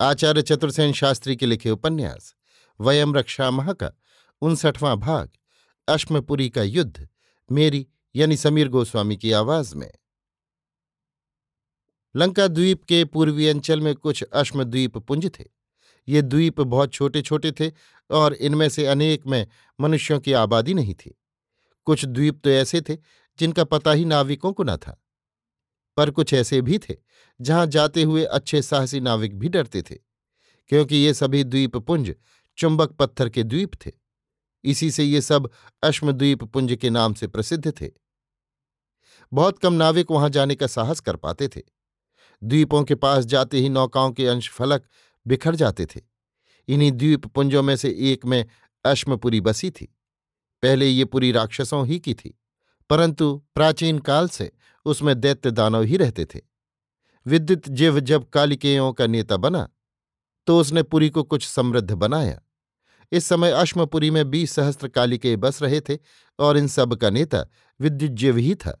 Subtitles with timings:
[0.00, 2.34] आचार्य चतुर्सेन शास्त्री के लिखे उपन्यास,
[2.80, 3.90] वयम रक्षा मह का
[4.40, 5.30] उनसठवां भाग,
[5.88, 7.08] अश्मपुरी का युद्ध,
[7.52, 9.92] मेरी यानी समीर गोस्वामी की आवाज़ में।
[12.16, 15.44] लंका द्वीप के पूर्वी अंचल में कुछ अश्मद्वीप पुंज थे।
[16.08, 17.72] ये द्वीप बहुत छोटे छोटे थे
[18.10, 19.46] और इनमें से अनेक में
[19.80, 21.20] मनुष्यों की आबादी नहीं थी।
[21.84, 22.96] कुछ द्वीप तो ऐसे थे
[23.38, 25.03] जिनका पता ही नाविकों को न था।
[25.96, 26.94] पर कुछ ऐसे भी थे,
[27.40, 29.94] जहाँ जाते हुए अच्छे साहसी नाविक भी डरते थे,
[30.70, 32.14] क्योंकि ये सभी द्वीप पुंज
[32.58, 33.92] चुंबक पत्थर के द्वीप थे।
[34.64, 35.50] इसी से ये सब
[35.82, 37.90] अश्मद्वीप पुंज के नाम से प्रसिद्ध थे।
[39.32, 41.60] बहुत कम नाविक वहाँ जाने का साहस कर पाते थे।
[42.42, 44.86] द्वीपों के पास जाते ही नौकाओं के अंश फलक
[45.26, 46.00] बिखर जाते थे।
[46.68, 48.44] इन्हीं द्वीप पुंजों में से एक में
[48.84, 49.84] अश्मपुरी बसी थी।
[50.62, 52.34] पहले ये पुरी राक्षसों ही की थी,
[52.90, 54.50] परंतु प्राचीन काल से
[54.84, 56.40] उसमें दैत्य दानव ही रहते थे।
[57.26, 59.68] विद्युत जीव जब कालिकेयों का नेता बना
[60.46, 62.40] तो उसने पुरी को कुछ समृद्ध बनाया।
[63.12, 65.98] इस समय अश्मपुरी में बीस सहस्त्र कालिके बस रहे थे
[66.38, 67.44] और इन सब का नेता
[67.80, 68.80] विद्युज्जीव ही था।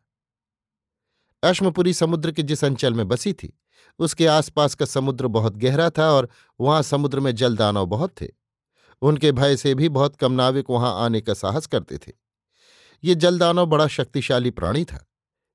[1.42, 3.52] अश्मपुरी समुद्र के जिस अंचल में बसी थी,
[3.98, 6.28] उसके आसपास का समुद्र बहुत गहरा था और
[6.60, 8.28] वहाँ समुद्र में जलदानव बहुत थे।
[9.02, 12.12] उनके भय से भी बहुत कम नाविक वहाँ आने का साहस करते थे।
[13.04, 15.06] ये जलदानव बड़ा शक्तिशाली प्राणी था।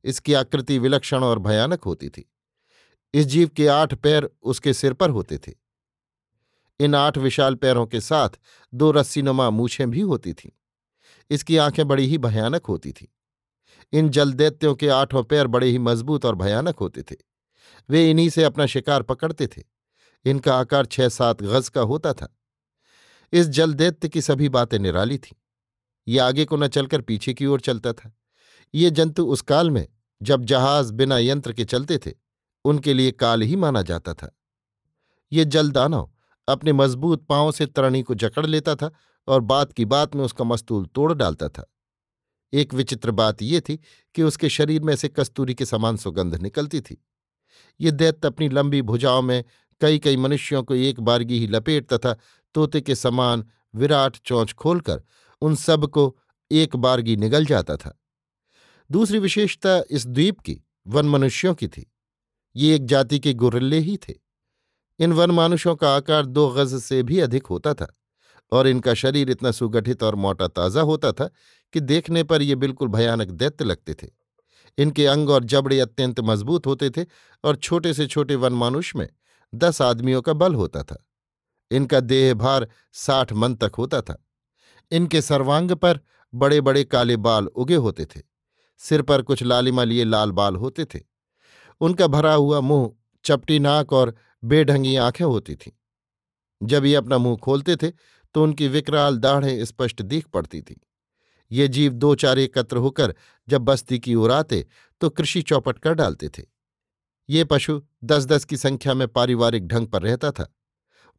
[0.03, 2.31] इसकी आकृति विलक्षण और भयानक होती थी।
[3.13, 5.53] इस जीव के आठ पैर उसके सिर पर होते थे।
[6.79, 8.29] इन आठ विशाल पैरों के साथ
[8.73, 10.49] दो रस्सीनुमा मूछें भी होती थीं।
[11.29, 13.07] इसकी आँखें बड़ी ही भयानक होती थीं।
[13.93, 17.15] इन जलदैत्यों के आठों पैर बड़े ही मज़बूत और भयानक होते थे।
[17.89, 19.63] वे इन्हीं से अपना शिकार पकड़ते थे।
[20.25, 22.37] इनका आकार छह सात गज का होता था।
[23.33, 25.35] इस जलदैत्य की सभी बातें निराली थीं।
[26.07, 28.18] ये आगे को न चलकर पीछे की ओर चलता था।
[28.73, 29.87] ये जंतु उस काल में,
[30.21, 32.11] जब जहाज़ बिना यंत्र के चलते थे,
[32.65, 34.37] उनके लिए काल ही माना जाता था।
[35.31, 36.11] ये जलदानव
[36.47, 38.91] अपने मज़बूत पाँव से तरणी को जकड़ लेता था
[39.27, 41.73] और बात की बात में उसका मस्तूल तोड़ डालता था।
[42.53, 43.79] एक विचित्र बात यह थी
[44.15, 47.05] कि उसके शरीर में से कस्तूरी के समान सुगंध निकलती थी।
[47.81, 49.43] ये दैत्य अपनी लंबी भुजाओं में
[49.81, 52.15] कई कई मनुष्यों को एक बारगी ही लपेट तथा
[52.53, 55.03] तोते के समान विराट चौंच खोलकर
[55.41, 56.17] उन सबको
[56.51, 57.99] एक बारगी निगल जाता था।
[58.91, 61.91] दूसरी विशेषता इस द्वीप की, वन मनुष्यों की थी।
[62.55, 64.13] ये एक जाति के गुर्रल्ले ही थे।
[64.99, 67.87] इन वन मानुषों का आकार दो गज से भी अधिक होता था
[68.51, 71.29] और इनका शरीर इतना सुगठित और मोटा ताज़ा होता था
[71.73, 74.07] कि देखने पर ये बिल्कुल भयानक दैत्य लगते थे।
[74.77, 77.05] इनके अंग और जबड़े अत्यंत मज़बूत होते थे
[77.43, 79.07] और छोटे से छोटे वन मानुष में
[79.53, 81.03] दस आदमियों का बल होता था।
[81.71, 84.23] इनका देह भार साठ मन तक होता था।
[84.91, 85.99] इनके सर्वांग पर
[86.33, 88.28] बड़े बड़े काले बाल उगे होते थे।
[88.81, 90.99] सिर पर कुछ लालिमा लिए लाल बाल होते थे।
[91.81, 92.91] उनका भरा हुआ मुँह,
[93.25, 95.71] चपटी नाक और बेढंगी आँखें होती थीं।
[96.61, 97.91] जब ये अपना मुँह खोलते थे
[98.35, 100.75] तो उनकी विकराल दाढ़ें स्पष्ट दिख पड़ती थीं।
[101.51, 103.13] ये जीव दो चार एकत्र होकर
[103.47, 104.65] जब बस्ती की ओर आते
[105.01, 106.43] तो कृषि चौपट कर डालते थे।
[107.29, 110.53] ये पशु दस दस की संख्या में पारिवारिक ढंग पर रहता था।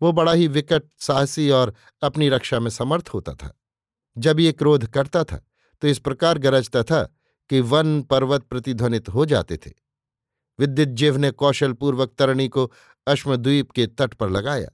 [0.00, 3.52] वो बड़ा ही विकट, साहसी और अपनी रक्षा में समर्थ होता था।
[4.16, 5.44] जब ये क्रोध करता था
[5.82, 7.02] तो इस प्रकार गरजता था
[7.50, 9.70] कि वन पर्वत प्रतिध्वनित हो जाते थे।
[10.58, 12.70] विद्युज्जीव ने कौशलपूर्वक तरणी को
[13.06, 14.70] अश्वद्वीप के तट पर लगाया।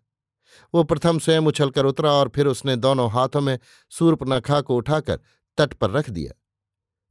[0.74, 3.58] वो प्रथम स्वयं उछलकर उतरा और फिर उसने दोनों हाथों में
[3.92, 5.20] सूर्पनखा को उठाकर
[5.58, 6.32] तट पर रख दिया।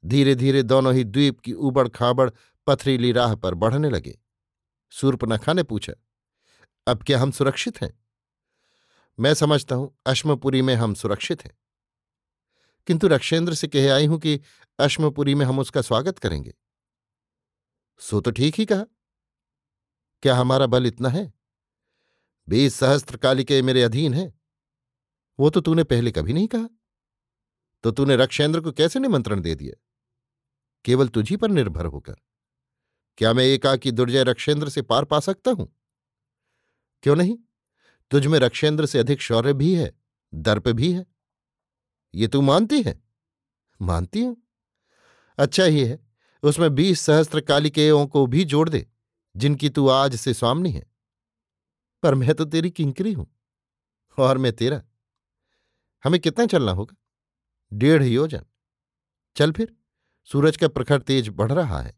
[0.03, 2.29] धीरे धीरे दोनों ही द्वीप की उबड़ खाबड़
[2.67, 4.17] पथरीली राह पर बढ़ने लगे।
[4.93, 5.93] सूर्पनखा ने पूछा,
[6.87, 7.93] अब क्या हम सुरक्षित हैं?
[9.19, 11.51] मैं समझता हूँ, अश्मपुरी में हम सुरक्षित हैं।
[12.87, 14.41] किंतु रक्षेंद्र से कह आई हूँ कि
[14.79, 16.53] अश्मपुरी में हम उसका स्वागत करेंगे।
[17.99, 18.85] सो तो ठीक ही कहा।
[20.21, 21.33] क्या हमारा बल इतना है?
[22.49, 24.33] बीस सहस्त्र कालिके मेरे अधीन है।
[25.39, 26.69] वो तो तूने पहले कभी नहीं कहा।
[27.83, 29.81] तो तूने रक्षेंद्र को कैसे निमंत्रण दे दिया?
[30.85, 32.15] केवल तुझी पर निर्भर होकर।
[33.17, 35.75] क्या मैं एकाकी दुर्जय रक्षेंद्र से पार पा सकता हूँ?
[37.03, 37.37] क्यों नहीं?
[38.11, 40.01] तुझ में रक्षेंद्र से अधिक शौर्य भी है,
[40.35, 41.14] दर्प भी है।
[42.15, 43.03] ये तू मानती है?
[43.79, 44.37] मानती हूँ।
[45.37, 45.99] अच्छा ही है,
[46.43, 48.85] उसमें बीस सहस्त्र कालिकेयों को भी जोड़ दे,
[49.35, 50.85] जिनकी तू आज से स्वामनी है।
[52.03, 53.27] पर मैं तो तेरी किंकरी हूँ,
[54.17, 54.81] और मैं तेरा।
[56.03, 56.95] हमें कितना चलना होगा?
[57.71, 58.45] डेढ़ योजन
[59.35, 59.75] चल फिर,
[60.29, 61.93] सूरज का प्रखर तेज बढ़ रहा है।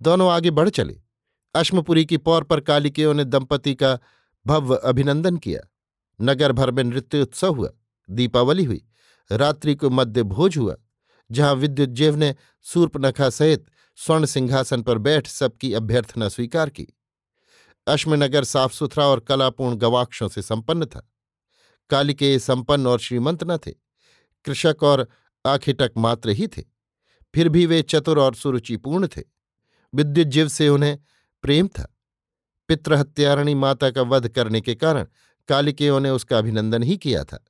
[0.00, 1.00] दोनों आगे बढ़ चले।
[1.54, 3.98] अश्मपुरी की पौर पर कालिकेयों ने दंपति का
[4.46, 5.60] भव्य अभिनंदन किया।
[6.20, 7.70] नगर भर में नृत्य उत्सव हुआ,
[8.08, 8.84] दीपावली हुई।
[9.32, 10.76] रात्रि को मध्य भोज हुआ,
[11.30, 13.64] जहाँ विद्युत जेव ने सूर्पनखा सहित
[13.96, 16.86] स्वर्ण सिंहासन पर बैठ सबकी अभ्यर्थना स्वीकार की।
[17.86, 21.10] अश्मनगर साफ़ सुथरा और कलापूर्ण गवाक्षों से संपन्न था।
[21.90, 23.70] कालिके संपन्न और श्रीमंत न थे।
[24.44, 25.08] कृषक और
[25.46, 26.62] आखिटक मात्र ही थे।
[27.34, 29.22] फिर भी वे चतुर और सुरुचिपूर्ण थे।
[29.94, 30.98] विद्युत जीव से उन्हें
[31.42, 31.98] प्रेम था।
[32.68, 35.06] पितृहत्यारणी माता का वध करने के कारण
[35.48, 37.44] कालिकेयों ने उसका अभिनंदन ही किया था।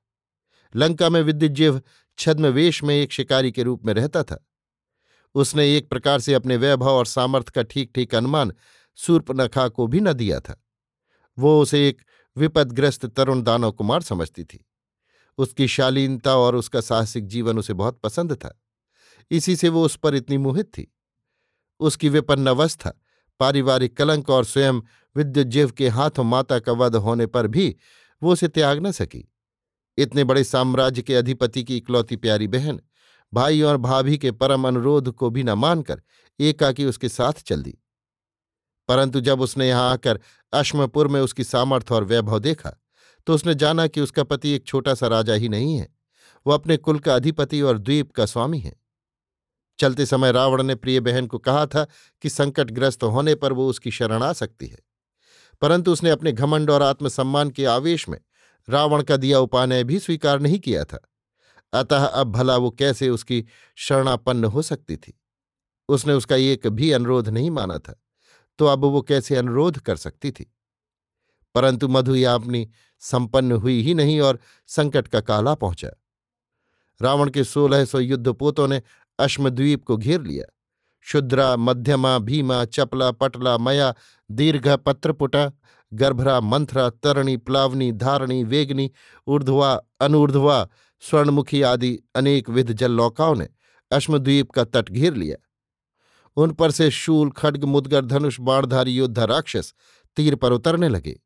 [0.76, 1.82] लंका में विद्युजीव
[2.18, 4.46] छद्म वेश में एक शिकारी के रूप में रहता था।
[5.34, 8.52] उसने एक प्रकार से अपने वैभव और सामर्थ्य का ठीक ठीक अनुमान
[8.96, 10.64] सूर्पनखा को भी न दिया था।
[11.38, 12.02] वो उसे एक
[12.36, 14.66] विपदग्रस्त तरुण दानव कुमार समझती थी।
[15.38, 18.62] उसकी शालीनता और उसका साहसिक जीवन उसे बहुत पसंद था।
[19.30, 20.94] इसी से वो उस पर इतनी मोहित थी।
[21.80, 22.92] उसकी विपन्न अवस्था,
[23.40, 24.80] पारिवारिक कलंक और स्वयं
[25.16, 27.76] विद्युजीव के हाथों माता का वध होने पर भी
[28.22, 29.31] वो उसे त्याग न सकी।
[29.98, 32.80] इतने बड़े साम्राज्य के अधिपति की इकलौती प्यारी बहन,
[33.32, 36.02] भाई और भाभी के परम अनुरोध को भी न मानकर
[36.40, 37.78] एकाकी उसके साथ चल दी।
[38.88, 40.20] परंतु जब उसने यहाँ आकर
[40.52, 42.72] अश्मपुर में उसकी सामर्थ्य और वैभव देखा
[43.26, 45.88] तो उसने जाना कि उसका पति एक छोटा सा राजा ही नहीं है।
[46.46, 48.74] वो अपने कुल का अधिपति और द्वीप का स्वामी है।
[49.78, 51.84] चलते समय रावण ने प्रिय बहन को कहा था
[52.22, 54.78] कि संकटग्रस्त होने पर वो उसकी शरण आ सकती है।
[55.62, 58.18] परंतु उसने अपने घमंड और आत्मसम्मान के आवेश में
[58.68, 61.08] रावण का दिया उपानय भी स्वीकार नहीं किया था।
[61.72, 65.20] अतः अब भला वो कैसे उसकी शरणापन्न हो सकती थी?
[65.88, 68.02] उसने उसका एक भी अनुरोध नहीं माना था
[68.58, 70.54] तो अब वो कैसे अनुरोध कर सकती थी?
[71.54, 72.70] परंतु मधु मधुयापनी
[73.00, 75.90] संपन्न हुई ही नहीं और संकट का काला पहुँचा।
[77.02, 78.82] रावण के सोलह सौ युद्धपोतों ने
[79.18, 80.52] अश्मद्वीप को घेर लिया।
[81.00, 83.94] शुद्रा, मध्यमा, भीमा, चपला, पटला, मया,
[84.30, 85.52] दीर्घ, पत्रपुटा
[85.94, 88.90] गर्भरा मंथरा, तरणी, प्लावनी, धारणी, वेगनी,
[89.26, 90.68] ऊर्ध्वा, अनूर्ध्वा,
[91.00, 93.48] स्वर्णमुखी आदि अनेक विध जललौकाओं ने
[93.90, 95.36] अश्मद्वीप का तट घेर लिया।
[96.36, 99.74] उन पर से शूल, खड्ग, मुदगर, धनुष, बाणधारी, योद्धा, राक्षस
[100.16, 101.20] तीर पर उतरने लगे।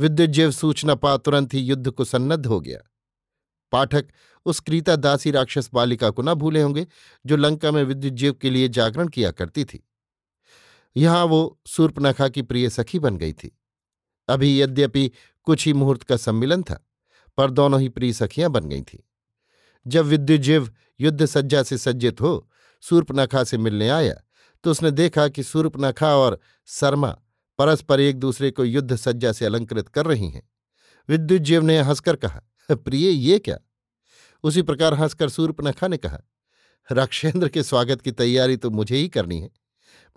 [0.00, 2.78] विद्युजीव सूचना पा तुरंत ही युद्ध को सन्नद्ध हो गया।
[3.72, 4.08] पाठक
[4.44, 6.86] उस क्रीता दासी राक्षस बालिका को न भूले होंगे,
[7.26, 9.88] जो लंका में विद्युजीव के लिए जागरण किया करती थी।
[10.96, 13.59] यहाँ वो सूर्पनखा की प्रिय सखी बन गई थी।
[14.30, 15.10] अभी यद्यपि
[15.46, 16.84] कुछ ही मुहूर्त का सम्मिलन था,
[17.38, 18.98] पर दोनों ही प्रिय सखियाँ बन गई थीं।
[19.86, 22.50] जब विद्युजीव युद्ध सज्जा से सज्जित हो,
[22.82, 24.14] सूर्पनखा से मिलने आया
[24.64, 26.38] तो उसने देखा कि सूर्पनखा और
[26.68, 27.10] शर्मा
[27.58, 30.42] परस्पर एक दूसरे को युद्ध सज्जा से अलंकृत कर रही हैं।
[31.08, 32.40] विद्युजीव ने हंसकर कहा,
[32.70, 33.58] प्रिय, ये क्या?
[34.44, 36.18] उसी प्रकार हंसकर सूर्पनखा ने कहा,
[36.88, 39.50] राक्षेंद्र के स्वागत की तैयारी तो मुझे ही करनी है।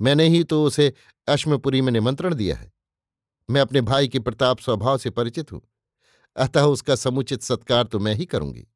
[0.02, 0.94] मैंने ही तो उसे
[1.28, 2.73] अश्मपुरी में निमंत्रण दिया है।
[3.50, 5.62] मैं अपने भाई के प्रताप स्वभाव से परिचित हूँ।
[6.36, 8.68] अतः उसका समुचित सत्कार तो मैं ही करूँगी।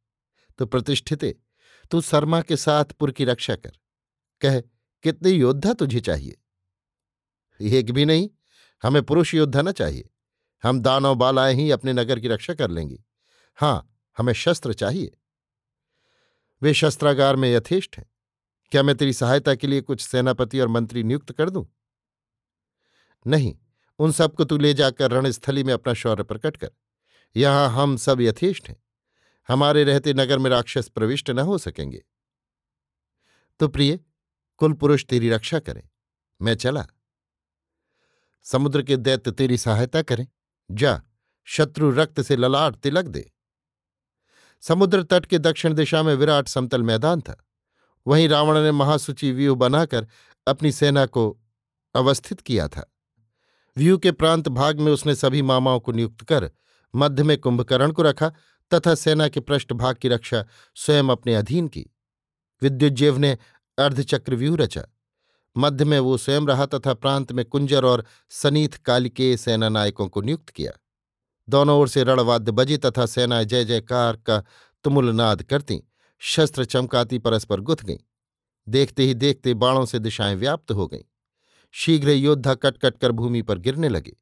[0.57, 1.35] तो प्रतिष्ठिते,
[1.91, 3.71] तू शर्मा के साथ पुर की रक्षा कर।
[4.41, 4.59] कह,
[5.03, 6.37] कितने योद्धा तुझे चाहिए?
[7.61, 8.29] एक भी नहीं,
[8.83, 10.09] हमें पुरुष योद्धा न चाहिए।
[10.63, 13.03] हम दानव बालाएँ ही अपने नगर की रक्षा कर लेंगी।
[13.55, 15.17] हाँ, हमें शस्त्र चाहिए।
[16.61, 18.05] वे शस्त्रागार में यथेष्ट हैं।
[18.71, 21.75] क्या मैं तेरी सहायता के लिए कुछ सेनापति और मंत्री नियुक्त कर दूँ?
[23.27, 23.57] नहीं
[23.99, 26.71] उन सबको तू ले जाकर रणस्थली में अपना शौर्य प्रकट कर।
[27.35, 28.83] यहाँ हम सब यथेष्ट हैं।
[29.47, 32.05] हमारे रहते नगर में राक्षस प्रविष्ट न हो सकेंगे।
[33.59, 33.99] तो प्रिय,
[34.57, 35.89] कुल पुरुष तेरी रक्षा करें।
[36.41, 36.87] मैं चला।
[38.43, 40.27] समुद्र के दैत्य तेरी सहायता करें।
[40.71, 41.01] जा,
[41.43, 43.31] शत्रु रक्त से ललाट तिलक दे।
[44.61, 47.45] समुद्र तट के दक्षिण दिशा में विराट समतल मैदान था।
[48.07, 50.07] वहीं रावण ने महासुचि व्यू बनाकर
[50.47, 51.39] अपनी सेना को
[51.95, 52.96] अवस्थित किया था।
[53.77, 56.51] व्यू के प्रांत भाग में उसने सभी मामाओं को नियुक्त कर
[56.95, 58.29] मध्य में कुंभकर्ण को रखा
[58.73, 61.85] तथा सेना के पृष्ठभाग की रक्षा स्वयं अपने अधीन की।
[62.61, 63.37] विद्युज्जेव ने
[63.79, 64.83] अर्धचक्रव्यूह रचा।
[65.57, 70.21] मध्य में वो स्वयं रहा तथा प्रांत में कुंजर और सनीथ कालिके सेना नायकों को
[70.21, 70.71] नियुक्त किया।
[71.49, 74.43] दोनों ओर से रणवाद्य बजे तथा सेनाएँ जय जयकार का
[74.83, 75.83] तुमुल नाद करती,
[76.19, 77.97] शस्त्र चमकाती, परस्पर गुथ गईं।
[78.69, 81.03] देखते ही देखते बाणों से दिशाएँ व्याप्त हो गईं।
[81.79, 84.17] शीघ्र योद्धा कट कट कर भूमि पर गिरने लगे।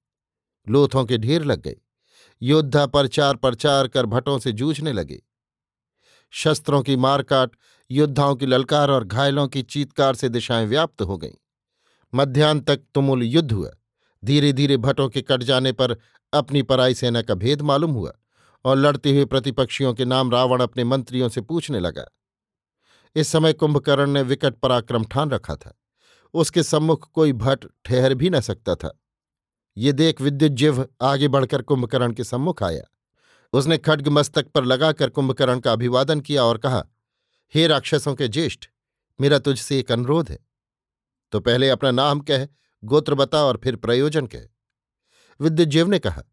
[0.70, 1.76] लोथों के ढेर लग गए।
[2.42, 5.24] योद्धा प्रचार प्रचार कर भटों से जूझने लगे।
[6.32, 7.52] शस्त्रों की मारकाट,
[7.92, 11.32] योद्धाओं की ललकार और घायलों की चीतकार से दिशाएँ व्याप्त हो गईं।
[12.14, 13.72] मध्यान्ह तक तुमुल युद्ध हुआ।
[14.26, 15.98] धीरे धीरे भटों के कट जाने पर
[16.34, 18.14] अपनी पराई सेना का भेद मालूम हुआ
[18.66, 22.06] और लड़ते हुए प्रतिपक्षियों के नाम रावण अपने मंत्रियों से पूछने लगा।
[23.16, 25.82] इस समय कुंभकर्ण ने विकट पराक्रम ठान रखा था।
[26.36, 29.01] उसके सम्मुख कोई भट ठहर भी न सकता था।
[29.77, 32.84] ये देख विद्युत विद्युज्जिव आगे बढ़कर कुंभकर्ण के सम्मुख आया।
[33.54, 36.88] उसने खड्ग मस्तक पर लगाकर कुंभकर्ण का अभिवादन किया और कहा,
[37.56, 38.65] हे राक्षसों के ज्येष्ठ,
[39.22, 40.39] मेरा तुझसे एक अनुरोध है।
[41.32, 42.48] तो पहले अपना नाम कह,
[42.84, 44.42] गोत्र बता और फिर प्रयोजन कह।
[45.42, 46.24] विद्युज्जीव ने कहा,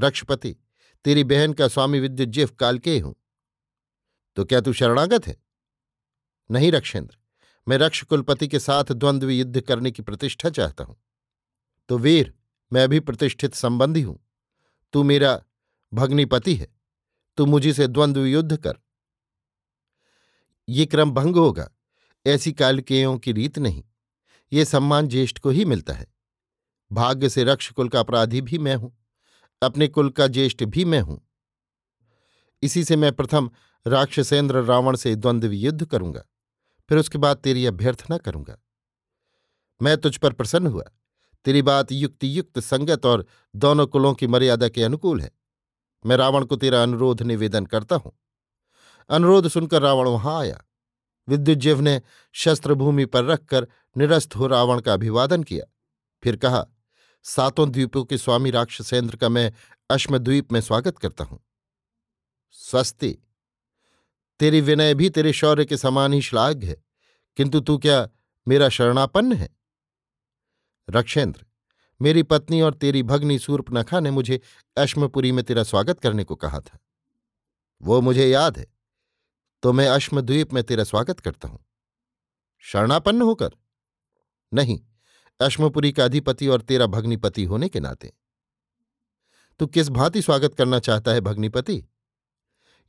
[0.00, 0.56] रक्षपति,
[1.04, 3.14] तेरी बहन का स्वामी विद्युज्जीव कालके हूँ।
[4.36, 5.42] तो क्या तू शरणागत है?
[6.50, 7.16] नहीं रक्षेंद्र।
[7.68, 10.96] मैं रक्ष कुलपति के साथ द्वंद्व युद्ध करने की प्रतिष्ठा चाहता हूँ।
[11.88, 12.34] तो वीर,
[12.72, 14.26] मैं भी प्रतिष्ठित संबंधी हूँ।
[14.92, 15.42] तू मेरा
[15.94, 16.68] भग्निपति है।
[17.36, 18.74] तू मुझी से द्वंद्व युद्ध कर।
[20.68, 21.70] ये क्रम भंग होगा।
[22.26, 23.84] ऐसी कालकेयों की रीत नहीं।
[24.52, 26.06] ये सम्मान ज्येष्ठ को ही मिलता है।
[26.92, 28.98] भाग्य से रक्ष कुल का अपराधी भी मैं हूँ।
[29.62, 31.28] अपने कुल का ज्येष्ठ भी मैं हूँ।
[32.62, 33.50] इसी से मैं प्रथम
[33.86, 36.24] राक्षसेंद्र रावण से द्वंद्व युद्ध करूँगा।
[36.92, 38.58] फिर उसके बाद तेरी अभ्यर्थना करूँगा।
[39.82, 40.82] मैं तुझ पर प्रसन्न हुआ।
[41.44, 45.30] तेरी बात युक्ति युक्त संगत और दोनों कुलों की मर्यादा के अनुकूल है।
[46.06, 48.12] मैं रावण को तेरा अनुरोध निवेदन करता हूँ।
[49.10, 50.64] अनुरोध सुनकर रावण वहाँ आया।
[51.28, 55.64] विद्युज्जीव ने शस्त्र भूमि पर रखकर निरस्त हो रावण का अभिवादन किया।
[56.22, 56.66] फिर कहा,
[57.22, 59.52] सातों द्वीपों के स्वामी राक्षसेंद्र का मैं
[59.90, 61.40] अश्मद्वीप में स्वागत करता हूँ।
[62.50, 63.18] स्वस्ति
[64.42, 66.82] तेरी विनय भी तेरे शौर्य के समान ही श्लाघ्य है।
[67.36, 68.08] किंतु तू क्या
[68.48, 69.48] मेरा शरणापन्न है?
[70.88, 71.44] रक्षेंद्र,
[72.00, 74.40] मेरी पत्नी और तेरी भगनी सूर्पनखा ने मुझे
[74.76, 76.78] अश्मपुरी में तेरा स्वागत करने को कहा था।
[77.82, 78.66] वो मुझे याद है
[79.62, 81.64] तो मैं अश्मद्वीप में तेरा स्वागत करता हूँ।
[82.58, 83.50] शरणापन्न होकर?
[84.52, 84.80] नहीं,
[85.40, 88.12] अश्मपुरी का अधिपति और तेरा भग्निपति होने के नाते।
[89.60, 91.82] तू किस भांति स्वागत करना चाहता है भग्निपति?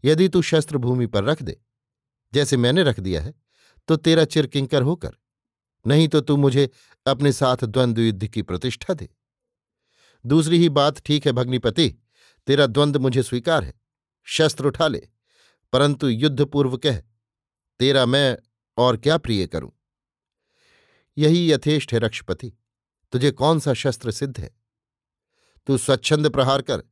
[0.03, 1.59] यदि तू शस्त्र भूमि पर रख दे,
[2.33, 3.33] जैसे मैंने रख दिया है
[3.89, 5.11] तो तेरा चिरकिंकर होकर,
[5.85, 6.69] नहीं तो तू मुझे
[7.05, 9.09] अपने साथ द्वंद्व युद्ध की प्रतिष्ठा दे।
[10.25, 11.87] दूसरी ही बात ठीक है, भग्निपति,
[12.47, 13.73] तेरा द्वंद्व मुझे स्वीकार है,
[14.27, 15.01] शस्त्र उठा ले,
[15.73, 16.99] परंतु युद्ध पूर्व कह,
[17.79, 18.37] तेरा मैं
[18.77, 19.71] और क्या प्रिय करूँ?
[21.17, 22.53] यही यथेष्ट है रक्षपति,
[23.13, 24.49] तुझे कौन सा शस्त्र सिद्ध है?
[25.67, 26.83] तू स्वच्छंद प्रहार कर,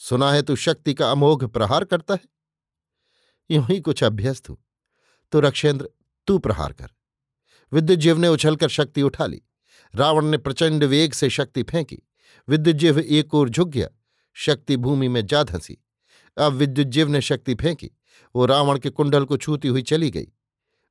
[0.00, 2.31] सुना है तू शक्ति का अमोघ प्रहार करता है?
[3.50, 4.64] यूँ ही कुछ अभ्यस्त हूँ।
[5.32, 5.88] तो रक्षेंद्र,
[6.26, 6.88] तू प्रहार कर।
[7.72, 9.42] विद्युजीव ने उछलकर शक्ति उठा ली।
[9.94, 11.98] रावण ने प्रचंड वेग से शक्ति फेंकी।
[12.48, 13.88] विद्युजीव एक ओर झुक गया।
[14.34, 15.78] शक्ति भूमि में जा धंसी।
[16.38, 17.90] अब विद्युजीव ने शक्ति फेंकी।
[18.36, 20.26] वो रावण के कुंडल को छूती हुई चली गई।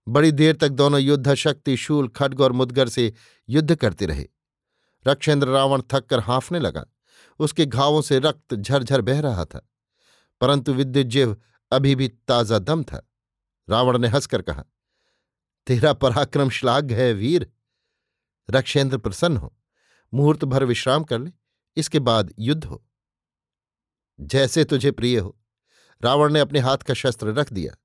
[0.07, 3.13] बड़ी देर तक दोनों योद्धा शक्ति, शूल, खड्ग और मुदगर से
[3.49, 4.27] युद्ध करते रहे।
[5.07, 6.85] रक्षेंद्र रावण थक कर हाँफने लगा।
[7.39, 9.69] उसके घावों से रक्त झरझर बह रहा था।
[10.41, 11.37] परंतु विद्युजीव
[11.71, 13.07] अभी भी ताज़ा दम था।
[13.69, 14.63] रावण ने हंसकर कहा,
[15.67, 17.51] तेरा पराक्रम श्लाघ है वीर।
[18.49, 19.53] रक्षेंद्र प्रसन्न हो,
[20.13, 21.31] मुहूर्त भर विश्राम कर ले,
[21.77, 22.83] इसके बाद युद्ध हो।
[24.19, 25.37] जैसे तुझे प्रिय हो।
[26.03, 27.75] रावण ने अपने हाथ का शस्त्र रख दिया।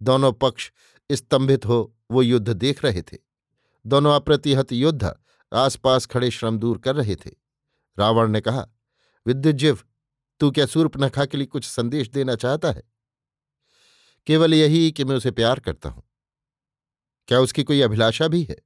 [0.00, 0.70] दोनों पक्ष
[1.10, 3.18] स्तंभित हो, वो युद्ध देख रहे थे।
[3.84, 5.14] दोनों अप्रतिहत योद्धा
[5.52, 7.30] आसपास खड़े श्रम दूर कर रहे थे।
[7.98, 8.66] रावण ने कहा
[9.26, 9.78] विद्युजीव
[10.40, 12.82] तू क्या सूर्पनखा के लिए कुछ संदेश देना चाहता है?
[14.26, 16.02] केवल यही कि मैं उसे प्यार करता हूँ।
[17.28, 18.56] क्या उसकी कोई अभिलाषा भी है?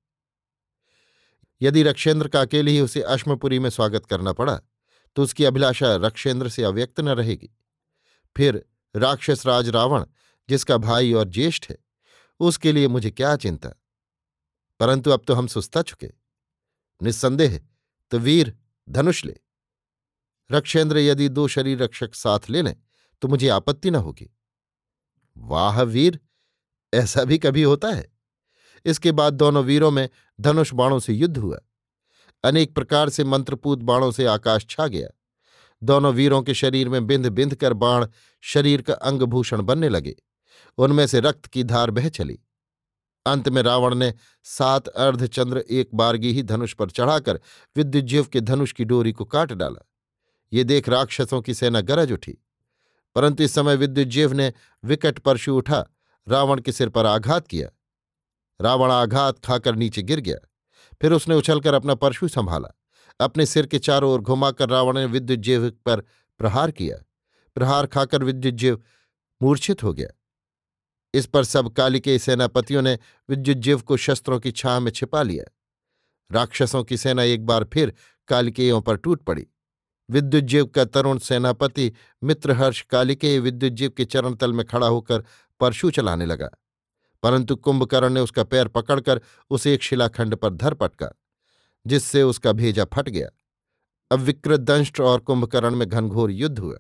[1.61, 4.61] यदि रक्षेंद्र का अकेले ही उसे अश्मपुरी में स्वागत करना पड़ा
[5.17, 7.51] तो उसकी अभिलाषा रक्षेंद्र से अव्यक्त न रहेगी।
[8.37, 8.65] फिर
[8.97, 10.05] राक्षस राज रावण,
[10.49, 11.77] जिसका भाई और ज्येष्ठ है,
[12.41, 13.71] उसके लिए मुझे क्या चिंता?
[14.81, 16.11] परंतु अब तो हम सुस्ता चुके।
[17.01, 17.61] निस्संदेह
[18.11, 18.57] तो वीर,
[18.89, 19.37] धनुष ले।
[20.51, 22.77] रक्षेंद्र यदि दो शरीर रक्षक साथ ले लें
[23.23, 24.31] तो मुझे आपत्ति न होगी।
[25.41, 26.21] वाह वीर,
[26.95, 28.13] ऐसा भी कभी होता है?
[28.85, 30.09] इसके बाद दोनों वीरों में
[30.41, 31.59] धनुष बाणों से युद्ध हुआ।
[32.45, 35.09] अनेक प्रकार से मंत्रपूत बाणों से आकाश छा गया।
[35.83, 38.07] दोनों वीरों के शरीर में बिंद बिंद कर बाण
[38.41, 40.17] शरीर का अंगभूषण बनने लगे।
[40.79, 42.39] उनमें से रक्त की धार बह चली।
[43.27, 47.41] अंत में रावण ने सात अर्धचंद्र एक बारगी ही धनुष पर चढ़ाकर
[47.77, 49.87] विद्युजीव के धनुष की डोरी को काट डाला।
[50.53, 52.39] ये देख राक्षसों की सेना गरज उठी।
[53.15, 54.53] परंतु इस समय विद्युजीव ने
[54.85, 55.87] विकट परशु उठा,
[56.29, 57.69] रावण के सिर पर आघात किया।
[58.61, 60.49] रावण आघात खाकर नीचे गिर गया।
[61.01, 62.69] फिर उसने उछलकर अपना परशु संभाला।
[63.21, 66.01] अपने सिर के चारों ओर घुमाकर रावण ने विद्युजीव पर
[66.39, 66.97] प्रहार किया।
[67.55, 68.83] प्रहार खाकर विद्युजीव
[69.43, 70.09] मूर्छित हो गया।
[71.15, 72.99] इस पर सब काली के सेनापतियों ने
[73.29, 75.45] विद्युजीव को शस्त्रों की छां में छिपा लिया।
[76.33, 77.95] राक्षसों की सेना एक बार फिर
[78.29, 79.47] कालिकेयों पर टूट पड़ी।
[80.11, 81.93] विद्युजीव का तरुण सेनापति
[82.25, 85.25] मित्रहर्ष कालिके विद्युजीव के चरण तल में खड़ा होकर
[85.61, 86.51] परशु चलाने लगा।
[87.23, 91.11] परंतु कुंभकर्ण ने उसका पैर पकड़कर उसे एक शिलाखंड पर धर पटका,
[91.87, 93.29] जिससे उसका भेजा फट गया।
[94.13, 96.77] अब विकृतदंष्ट और कुंभकर्ण में घनघोर युद्ध हुआ।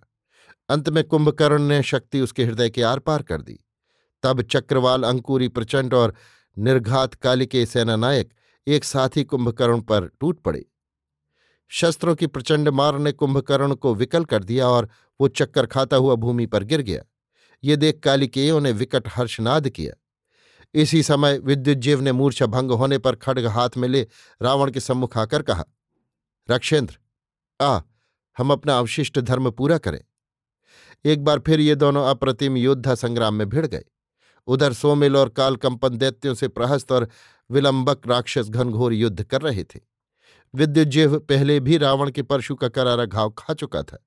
[0.68, 3.60] अंत में कुंभकर्ण ने शक्ति उसके हृदय के आर पार कर दी।
[4.22, 6.14] तब चक्रवाल, अंकुरी, प्रचंड और
[6.58, 8.30] निर्घात कालिके सेनानायक
[8.66, 10.70] एक साथ ही कुंभकर्ण पर टूट पड़े।
[11.73, 14.89] शस्त्रों की प्रचंड मार ने कुंभकर्ण को विकल कर दिया और
[15.21, 17.03] वो चक्कर खाता हुआ भूमि पर गिर गया।
[17.65, 19.95] ये देख कालिकेयों ने विकट हर्षनाद किया।
[20.75, 24.07] इसी समय विद्युजीव ने मूर्छा भंग होने पर खड्ग हाथ में ले
[24.43, 25.65] रावण के सम्मुख आकर कहा,
[26.50, 26.99] रक्षेंद्र,
[27.65, 27.81] आ,
[28.39, 30.00] हम अपना अवशिष्ट धर्म पूरा करें।
[31.05, 33.85] एक बार फिर ये दोनों अप्रतिम योद्धा संग्राम में भिड़ गए।
[34.47, 37.09] उधर सोमिल और कालकंपन दैत्यों से प्रहस्त और
[37.50, 39.89] विलंबक राक्षस घनघोर युद्ध कर रहे थे।
[40.54, 44.07] विद्युजीव पहले भी रावण के परशु का करारा घाव खा चुका था।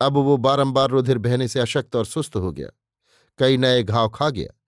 [0.00, 2.68] अब वो बारंबार रुधिर बहने से अशक्त और सुस्त हो गया।
[3.38, 4.60] कई नए घाव खा गया।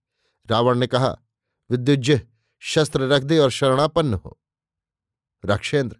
[0.50, 1.16] रावण ने कहा
[1.70, 2.28] विद्युज्य
[2.60, 4.40] शस्त्र रख दे और शरणापन्न हो।
[5.44, 5.96] रक्षेंद्र,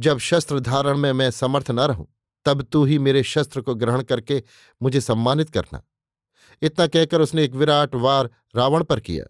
[0.00, 4.02] जब शस्त्र धारण में मैं समर्थ न रहूँ, तब तू ही मेरे शस्त्र को ग्रहण
[4.02, 4.42] करके
[4.82, 5.82] मुझे सम्मानित करना।
[6.62, 9.24] इतना कहकर उसने एक विराट वार रावण पर किया।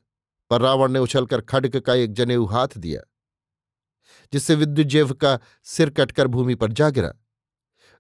[0.50, 3.11] पर रावण ने उछलकर खड्ग का एक जनेऊ हाथ दिया।
[4.32, 7.12] जिससे विद्युजेव का सिर कटकर भूमि पर जा गिरा।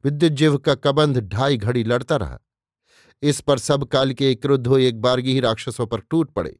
[0.04, 2.38] विद्युजेव का कबंध ढाई घड़ी लड़ता रहा।
[3.22, 6.58] इस पर सब काल के क्रुद्ध हो एक बारगी ही राक्षसों पर टूट पड़े,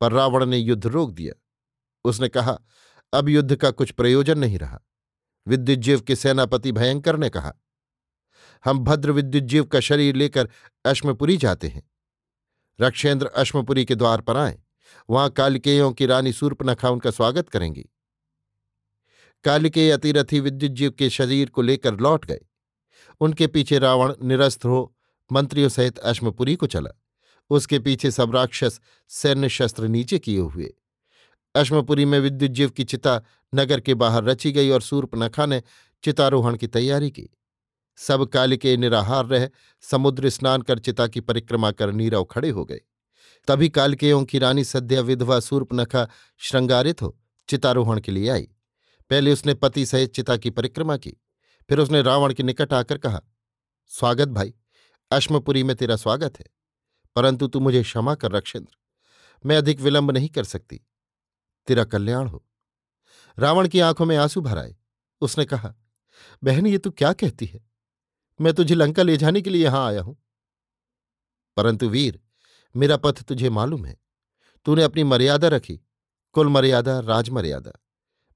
[0.00, 1.40] पर रावण ने युद्ध रोक दिया।
[2.04, 2.58] उसने कहा,
[3.12, 4.80] अब युद्ध का कुछ प्रयोजन नहीं रहा।
[5.46, 7.52] विद्युजीव के सेनापति भयंकर ने कहा,
[8.64, 10.48] हम भद्र विद्युजीव का शरीर लेकर
[10.84, 11.82] अश्मपुरी जाते हैं।
[12.80, 14.58] रक्षेंद्र अश्मपुरी के द्वार पर आए।
[15.10, 17.86] वहाँ कालिकेयों की रानी सूर्पनखा उनका स्वागत करेंगी।
[19.46, 22.40] कालिकेय अतिरथी विद्युजीव के शरीर को लेकर लौट गए।
[23.20, 24.96] उनके पीछे रावण निरस्त्र हो,
[25.32, 26.90] मंत्रियों सहित अश्मपुरी को चला।
[27.50, 30.74] उसके पीछे सब राक्षस सैन्य शस्त्र नीचे किए हुए।
[31.54, 33.22] अश्मपुरी में विद्युजीव की चिता
[33.54, 35.62] नगर के बाहर रची गई और सूर्पनखा ने
[36.02, 37.30] चितारोहण की तैयारी की।
[37.96, 42.80] सब कालिके निराहार रह समुद्र स्नान कर चिता की परिक्रमा कर नीरव खड़े हो गए।
[43.48, 48.48] तभी कालकेयों की रानी सद्या विधवा सूर्पनखा श्रृंगारित हो चितारोहण के लिए आई।
[49.10, 51.10] पहले उसने पति सहित चिता की परिक्रमा की,
[51.68, 53.20] फिर उसने रावण के निकट आकर कहा,
[53.86, 54.54] स्वागत भाई,
[55.10, 56.46] अश्मपुरी में तेरा स्वागत है,
[57.16, 58.76] परंतु तू मुझे क्षमा कर रक्षेंद्र,
[59.46, 60.80] मैं अधिक विलंब नहीं कर सकती,
[61.66, 62.44] तेरा कल्याण हो।
[63.38, 64.76] रावण की आँखों में आँसू भर आए।
[65.20, 65.74] उसने कहा,
[66.44, 67.60] बहन, ये तू क्या कहती है?
[68.40, 70.16] मैं तुझे लंका ले जाने के लिए यहाँ आया हूँ।
[71.56, 72.20] परंतु वीर,
[72.76, 73.96] मेरा पथ तुझे मालूम है।
[74.64, 75.80] तूने अपनी मर्यादा रखी,
[76.32, 77.72] कुल मर्यादा राजमर्यादा।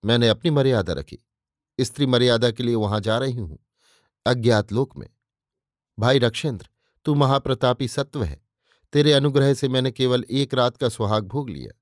[0.05, 1.19] मैंने अपनी मर्यादा रखी।
[1.81, 3.59] स्त्री मर्यादा के लिए वहाँ जा रही हूँ।
[4.27, 5.09] अज्ञात लोक में।
[5.99, 6.69] भाई रक्षेंद्र,
[7.05, 8.43] तू महाप्रतापी सत्व है।
[8.93, 11.81] तेरे अनुग्रह से मैंने केवल एक रात का सुहाग भोग लिया।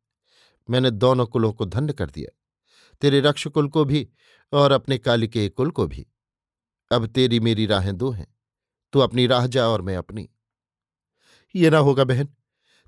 [0.70, 2.38] मैंने दोनों कुलों को धन्य कर दिया।
[3.00, 4.08] तेरे रक्ष कुल को भी
[4.52, 6.06] और अपने कालिके कुल को भी।
[6.92, 8.34] अब तेरी मेरी राहें दो हैं।
[8.92, 10.28] तू अपनी राह जा और मैं अपनी।
[11.54, 12.28] ये ना होगा बहन,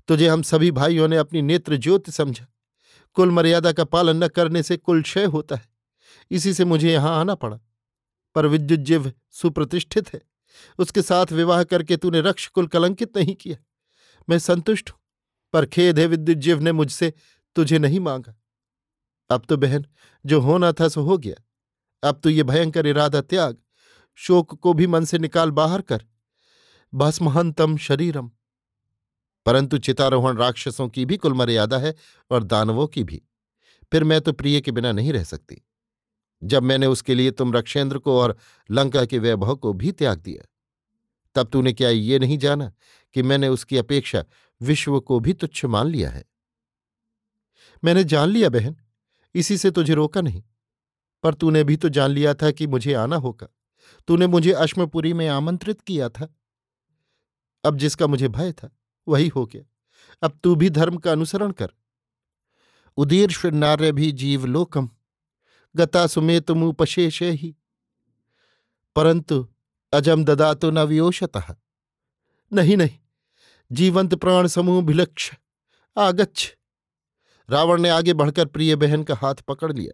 [0.07, 2.47] तुझे हम सभी भाइयों ने अपनी नेत्र ज्योति समझा।
[3.13, 5.69] कुल मर्यादा का पालन न करने से कुल क्षय होता है।
[6.31, 7.59] इसी से मुझे यहाँ आना पड़ा।
[8.35, 10.21] पर विद्युजीव सुप्रतिष्ठित है।
[10.79, 13.57] उसके साथ विवाह करके तूने रक्ष कुल कलंकित नहीं किया।
[14.29, 14.99] मैं संतुष्ट हूँ,
[15.53, 17.13] पर खेद है विद्युजीव ने मुझसे
[17.55, 18.35] तुझे नहीं मांगा।
[19.29, 19.85] अब तो बहन,
[20.25, 21.43] जो होना था सो हो गया।
[22.09, 23.57] अब तो ये भयंकर इरादा त्याग,
[24.15, 26.05] शोक को भी मन से निकाल बाहर कर।
[26.93, 28.31] भस्महंतम शरीरम।
[29.45, 31.95] परंतु चितारोहण राक्षसों की भी कुल मर्यादा है
[32.31, 33.21] और दानवों की भी।
[33.91, 35.61] फिर मैं तो प्रिय के बिना नहीं रह सकती।
[36.43, 38.37] जब मैंने उसके लिए तुम रक्षेंद्र को और
[38.71, 40.47] लंका के वैभव को भी त्याग दिया,
[41.35, 42.71] तब तूने क्या ये नहीं जाना
[43.13, 44.23] कि मैंने उसकी अपेक्षा
[44.61, 46.25] विश्व को भी तुच्छ मान लिया है?
[47.83, 48.75] मैंने जान लिया बहन,
[49.35, 50.43] इसी से तुझे रोका नहीं,
[51.23, 53.47] पर तूने भी तो जान लिया था कि मुझे आना होगा।
[54.07, 56.27] तूने मुझे अश्मपुरी में आमंत्रित किया था।
[57.63, 58.69] अब जिसका मुझे भय था
[59.07, 59.63] वही हो गया।
[60.23, 61.69] अब तू भी धर्म का अनुसरण कर।
[62.97, 64.89] उदीर्ष नार्य भी जीवलोकम
[65.75, 67.55] गता सुमेतमुपशेष ही।
[68.95, 69.47] परंतु
[69.93, 71.55] अजम ददातो न वियोशतः
[72.51, 72.97] नहीं नहीं,
[73.71, 75.31] जीवंत प्राण समूह भिलक्ष
[75.97, 76.55] आगच्छ।
[77.49, 79.93] रावण ने आगे बढ़कर प्रिय बहन का हाथ पकड़ लिया।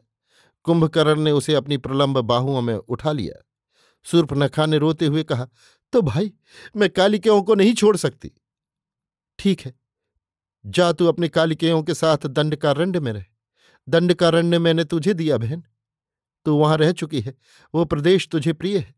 [0.64, 3.44] कुंभकर्ण ने उसे अपनी प्रलंब बाहुओं में उठा लिया।
[4.06, 5.48] सूर्पनखा ने रोते हुए कहा
[5.94, 6.34] तो भाई,
[6.76, 8.32] मैं कालिकेयों को नहीं छोड़ सकती।
[9.40, 9.74] ठीक है,
[10.66, 13.26] जा तू अपने कालिकेयों के साथ दंडकारण्य में रह।
[13.88, 15.64] दंडकारण्य मैंने तुझे दिया, बहन।
[16.46, 17.36] तू वहाँ रह चुकी है,
[17.74, 18.96] वो प्रदेश तुझे प्रिय है।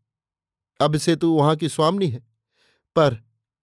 [0.80, 2.20] अब से तू वहाँ की स्वामनी है,
[2.96, 3.14] पर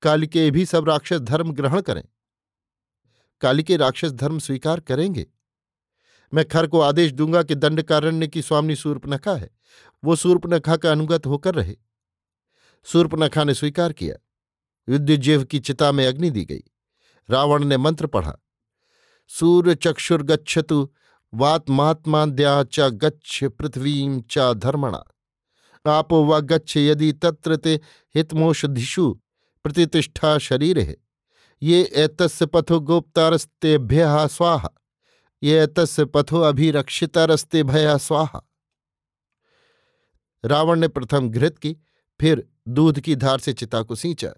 [0.02, 2.04] कालिके भी सब राक्षस धर्म ग्रहण करें।
[3.42, 5.26] कालिके राक्षस धर्म स्वीकार करेंगे।
[6.34, 9.50] मैं खर को आदेश दूँगा कि दंडकारण्य की स्वामी सूर्पनखा है,
[10.04, 11.76] वो सूर्पनखा का अनुगत होकर रहे।
[12.86, 14.16] सूर्पनखा ने स्वीकार किया।
[14.88, 16.63] विद्युजीव की चिता में अग्नि दी गई।
[17.30, 18.34] रावण ने मंत्र पढ़ा,
[19.30, 20.89] सूर्य चक्षुर्गछतु
[21.34, 25.04] वात्मात्माद्या च गच्छ पृथ्वीं च धर्मणा।
[25.86, 27.73] आपो व गच्छ यदि तत्र ते
[28.15, 29.12] हितमोषधिषु
[29.65, 30.95] प्रतिष्ठा शरीर। है
[31.62, 34.69] ये एतस्य पथो गोप्तारस्तेभ्य स्वाहा।
[35.43, 38.41] ये एतस्य पथो अभिरक्षितारस्ते भया स्वाहा।
[40.43, 41.76] रावण ने प्रथम घृत की,
[42.19, 44.34] फिर दूध की धार से चिता को सींचा।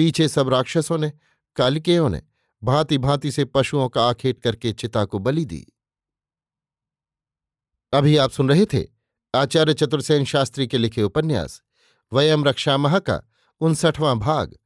[0.00, 1.12] पीछे सब राक्षसों ने,
[1.56, 2.22] कालिकेयों ने
[2.64, 5.72] भांति भांति से पशुओं का आखेट करके चिता को बलि दी।
[7.92, 8.86] अभी आप सुन रहे थे
[9.34, 11.62] आचार्य चतुर्सेन शास्त्री के लिखे उपन्यास,
[12.12, 13.22] वयम रक्षा मह का
[13.60, 14.56] उनसठवां भाग,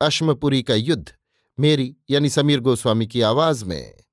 [0.00, 1.12] अश्मपुरी का युद्ध,
[1.60, 4.04] मेरी यानी समीर गोस्वामी की आवाज़ में।